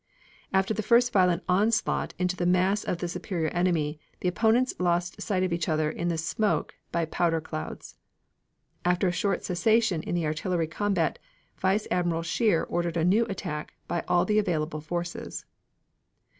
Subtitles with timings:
[0.51, 5.21] After the first violent onslaught into the mass of the superior enemy the opponents lost
[5.21, 7.97] sight of each other in the smoke by powder clouds.
[8.83, 11.19] After a short cessation in the artillery combat
[11.55, 15.45] Vice Admiral Scheer ordered a new attack by all the available forces.